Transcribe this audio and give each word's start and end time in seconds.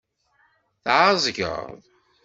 Tεezgeḍ? 0.83 1.69